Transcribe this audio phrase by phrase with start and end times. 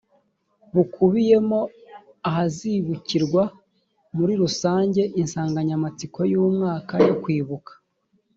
[0.73, 1.59] bukubiyemo
[2.29, 3.43] ahazibukirwa
[4.17, 7.71] muri rusange insanganyamatsiko y ‘umwaka yo kwibuka.